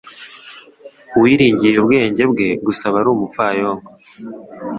Uwiringira 1.15 1.75
ubwenge 1.79 2.23
bwe 2.31 2.47
gusa 2.65 2.83
aba 2.89 2.97
ari 3.01 3.09
umupfayongo 3.11 3.89